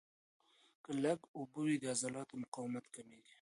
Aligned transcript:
که 0.83 0.91
لږ 1.03 1.19
اوبه 1.37 1.59
وي، 1.65 1.75
د 1.81 1.83
عضلاتو 1.93 2.39
مقاومت 2.43 2.85
کمېږي. 2.95 3.29